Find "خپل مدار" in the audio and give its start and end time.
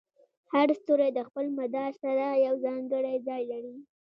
1.27-1.91